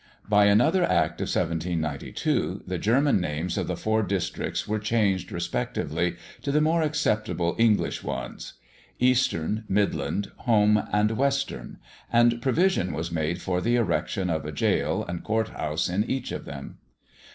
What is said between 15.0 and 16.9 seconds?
and court house in each of them.